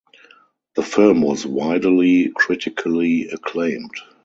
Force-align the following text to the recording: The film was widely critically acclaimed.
The 0.73 0.81
film 0.81 1.21
was 1.21 1.45
widely 1.45 2.31
critically 2.35 3.27
acclaimed. 3.29 3.93